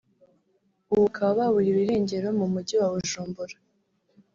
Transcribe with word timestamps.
ubu 0.91 1.03
bakaba 1.05 1.31
baburiwe 1.39 1.79
irengero 1.85 2.27
mu 2.39 2.45
mujyi 2.53 2.75
wa 2.81 2.87
Bujumbura 2.93 3.55